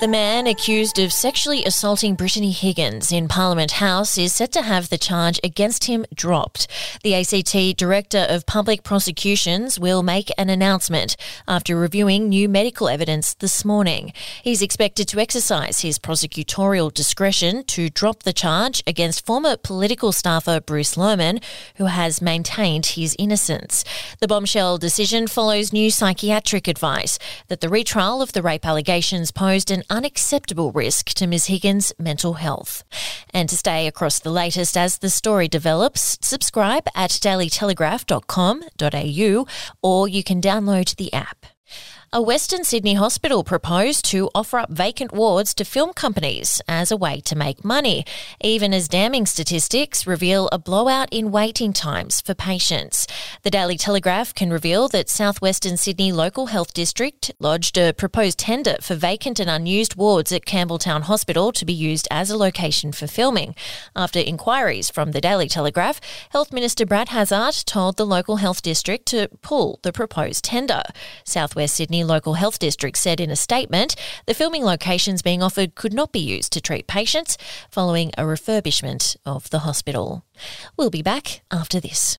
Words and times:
The 0.00 0.08
man 0.08 0.48
accused 0.48 0.98
of 0.98 1.12
sexually 1.12 1.64
assaulting 1.64 2.16
Brittany 2.16 2.50
Higgins 2.50 3.12
in 3.12 3.28
Parliament 3.28 3.70
House 3.70 4.18
is 4.18 4.34
set 4.34 4.50
to 4.52 4.62
have 4.62 4.88
the 4.88 4.98
charge 4.98 5.38
against 5.44 5.84
him 5.84 6.04
dropped. 6.12 6.66
The 7.04 7.14
ACT 7.14 7.78
Director 7.78 8.26
of 8.28 8.44
Public 8.44 8.82
Prosecutions 8.82 9.78
will 9.78 10.02
make 10.02 10.32
an 10.36 10.50
announcement 10.50 11.16
after 11.46 11.76
reviewing 11.76 12.28
new 12.28 12.48
medical 12.48 12.88
evidence 12.88 13.34
this 13.34 13.64
morning. 13.64 14.12
He's 14.42 14.62
expected 14.62 15.06
to 15.08 15.20
exercise 15.20 15.80
his 15.80 16.00
prosecutorial 16.00 16.92
discretion 16.92 17.62
to 17.66 17.88
drop 17.88 18.24
the 18.24 18.32
charge 18.32 18.82
against 18.88 19.24
former 19.24 19.56
political 19.56 20.10
staffer 20.10 20.60
Bruce 20.60 20.96
Lehrmann, 20.96 21.42
who 21.76 21.86
has 21.86 22.20
maintained 22.20 22.86
his 22.86 23.14
innocence. 23.16 23.84
The 24.18 24.28
bombshell 24.28 24.76
decision 24.78 25.28
follows 25.28 25.72
new 25.72 25.88
psychiatric 25.90 26.66
advice 26.66 27.16
that 27.46 27.60
the 27.60 27.68
retrial 27.68 28.20
of 28.20 28.32
the 28.32 28.42
rape 28.42 28.66
allegations 28.66 29.30
posed 29.30 29.70
an 29.70 29.83
unacceptable 29.90 30.72
risk 30.72 31.10
to 31.14 31.26
Ms. 31.26 31.46
Higgins' 31.46 31.92
mental 31.98 32.34
health. 32.34 32.84
And 33.32 33.48
to 33.48 33.56
stay 33.56 33.86
across 33.86 34.18
the 34.18 34.30
latest 34.30 34.76
as 34.76 34.98
the 34.98 35.08
story 35.10 35.48
develops, 35.48 36.18
subscribe 36.20 36.86
at 36.94 37.10
dailytelegraph.com.au 37.10 39.46
or 39.82 40.08
you 40.08 40.24
can 40.24 40.40
download 40.40 40.96
the 40.96 41.12
app. 41.12 41.46
A 42.16 42.22
Western 42.22 42.62
Sydney 42.62 42.94
hospital 42.94 43.42
proposed 43.42 44.04
to 44.12 44.30
offer 44.36 44.60
up 44.60 44.70
vacant 44.70 45.12
wards 45.12 45.52
to 45.54 45.64
film 45.64 45.92
companies 45.92 46.62
as 46.68 46.92
a 46.92 46.96
way 46.96 47.20
to 47.22 47.34
make 47.34 47.64
money, 47.64 48.04
even 48.40 48.72
as 48.72 48.86
damning 48.86 49.26
statistics 49.26 50.06
reveal 50.06 50.48
a 50.52 50.58
blowout 50.60 51.08
in 51.10 51.32
waiting 51.32 51.72
times 51.72 52.20
for 52.20 52.32
patients. 52.32 53.08
The 53.42 53.50
Daily 53.50 53.76
Telegraph 53.76 54.32
can 54.32 54.50
reveal 54.50 54.86
that 54.90 55.08
Southwestern 55.08 55.76
Sydney 55.76 56.12
Local 56.12 56.46
Health 56.46 56.72
District 56.72 57.32
lodged 57.40 57.76
a 57.76 57.92
proposed 57.92 58.38
tender 58.38 58.76
for 58.80 58.94
vacant 58.94 59.40
and 59.40 59.50
unused 59.50 59.96
wards 59.96 60.30
at 60.30 60.46
Campbelltown 60.46 61.02
Hospital 61.02 61.50
to 61.50 61.64
be 61.64 61.74
used 61.74 62.06
as 62.12 62.30
a 62.30 62.36
location 62.36 62.92
for 62.92 63.08
filming. 63.08 63.56
After 63.96 64.20
inquiries 64.20 64.88
from 64.88 65.10
the 65.10 65.20
Daily 65.20 65.48
Telegraph, 65.48 66.00
Health 66.30 66.52
Minister 66.52 66.86
Brad 66.86 67.08
Hazzard 67.08 67.66
told 67.66 67.96
the 67.96 68.06
local 68.06 68.36
health 68.36 68.62
district 68.62 69.06
to 69.06 69.28
pull 69.42 69.80
the 69.82 69.92
proposed 69.92 70.44
tender. 70.44 70.84
Southwest 71.24 71.74
Sydney 71.74 72.03
Local 72.04 72.34
Health 72.34 72.58
District 72.58 72.96
said 72.96 73.20
in 73.20 73.30
a 73.30 73.36
statement 73.36 73.96
the 74.26 74.34
filming 74.34 74.64
locations 74.64 75.22
being 75.22 75.42
offered 75.42 75.74
could 75.74 75.92
not 75.92 76.12
be 76.12 76.20
used 76.20 76.52
to 76.52 76.60
treat 76.60 76.86
patients 76.86 77.36
following 77.70 78.10
a 78.16 78.22
refurbishment 78.22 79.16
of 79.26 79.50
the 79.50 79.60
hospital. 79.60 80.24
We'll 80.76 80.90
be 80.90 81.02
back 81.02 81.42
after 81.50 81.80
this. 81.80 82.18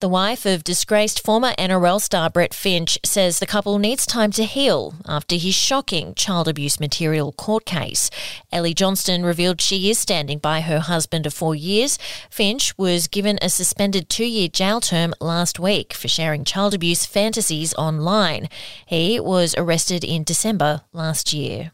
The 0.00 0.08
wife 0.08 0.44
of 0.44 0.64
disgraced 0.64 1.24
former 1.24 1.52
NRL 1.52 2.00
star 2.00 2.28
Brett 2.28 2.52
Finch 2.52 2.98
says 3.04 3.38
the 3.38 3.46
couple 3.46 3.78
needs 3.78 4.04
time 4.04 4.32
to 4.32 4.44
heal 4.44 4.96
after 5.06 5.36
his 5.36 5.54
shocking 5.54 6.14
child 6.16 6.48
abuse 6.48 6.80
material 6.80 7.30
court 7.32 7.64
case. 7.64 8.10
Ellie 8.52 8.74
Johnston 8.74 9.24
revealed 9.24 9.60
she 9.60 9.88
is 9.88 9.98
standing 9.98 10.38
by 10.40 10.62
her 10.62 10.80
husband 10.80 11.26
of 11.26 11.32
four 11.32 11.54
years. 11.54 11.96
Finch 12.28 12.76
was 12.76 13.06
given 13.06 13.38
a 13.40 13.48
suspended 13.48 14.08
two 14.08 14.26
year 14.26 14.48
jail 14.48 14.80
term 14.80 15.14
last 15.20 15.60
week 15.60 15.94
for 15.94 16.08
sharing 16.08 16.44
child 16.44 16.74
abuse 16.74 17.06
fantasies 17.06 17.72
online. 17.74 18.48
He 18.84 19.20
was 19.20 19.54
arrested 19.56 20.02
in 20.02 20.24
December 20.24 20.82
last 20.92 21.32
year. 21.32 21.70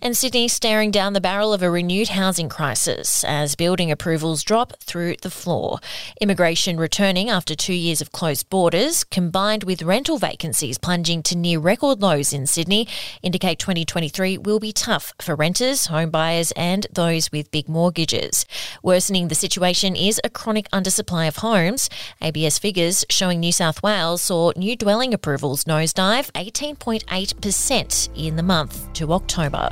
And 0.00 0.16
Sydney 0.16 0.46
staring 0.46 0.92
down 0.92 1.14
the 1.14 1.20
barrel 1.20 1.52
of 1.52 1.62
a 1.62 1.70
renewed 1.70 2.10
housing 2.10 2.48
crisis 2.48 3.24
as 3.24 3.56
building 3.56 3.90
approvals 3.90 4.44
drop 4.44 4.80
through 4.80 5.16
the 5.22 5.30
floor. 5.30 5.80
Immigration 6.20 6.76
returning 6.76 7.28
after 7.28 7.56
two 7.56 7.67
years 7.72 8.00
of 8.00 8.12
closed 8.12 8.48
borders, 8.48 9.04
combined 9.04 9.64
with 9.64 9.82
rental 9.82 10.18
vacancies 10.18 10.78
plunging 10.78 11.22
to 11.24 11.36
near 11.36 11.58
record 11.58 12.00
lows 12.00 12.32
in 12.32 12.46
Sydney, 12.46 12.86
indicate 13.22 13.58
2023 13.58 14.38
will 14.38 14.58
be 14.58 14.72
tough 14.72 15.12
for 15.20 15.34
renters, 15.34 15.86
home 15.86 16.10
buyers, 16.10 16.52
and 16.52 16.86
those 16.92 17.30
with 17.32 17.50
big 17.50 17.68
mortgages. 17.68 18.46
Worsening 18.82 19.28
the 19.28 19.34
situation 19.34 19.94
is 19.96 20.20
a 20.24 20.30
chronic 20.30 20.70
undersupply 20.70 21.28
of 21.28 21.36
homes. 21.36 21.88
ABS 22.20 22.58
figures 22.58 23.04
showing 23.10 23.40
New 23.40 23.52
South 23.52 23.82
Wales 23.82 24.22
saw 24.22 24.52
new 24.56 24.76
dwelling 24.76 25.14
approvals 25.14 25.64
nosedive 25.64 26.30
18.8% 26.32 28.08
in 28.16 28.36
the 28.36 28.42
month 28.42 28.92
to 28.94 29.12
October. 29.12 29.70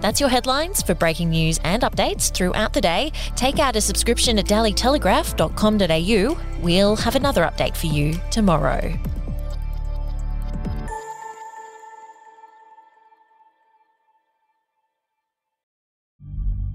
That's 0.00 0.20
your 0.20 0.28
headlines 0.28 0.82
for 0.82 0.94
breaking 0.94 1.30
news 1.30 1.58
and 1.64 1.82
updates 1.82 2.32
throughout 2.32 2.72
the 2.72 2.80
day. 2.80 3.12
Take 3.36 3.58
out 3.58 3.76
a 3.76 3.80
subscription 3.80 4.38
at 4.38 4.46
dailytelegraph.com.au. 4.46 6.38
We'll 6.62 6.96
have 6.96 7.16
another 7.22 7.44
update 7.44 7.76
for 7.76 7.86
you 7.86 8.18
tomorrow. 8.32 8.92